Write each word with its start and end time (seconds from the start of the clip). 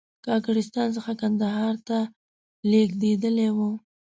کاکړستان 0.25 0.87
څخه 0.97 1.11
کندهار 1.21 1.75
ته 1.87 1.97
لېږدېدلی 2.71 3.49
و. 3.55 3.57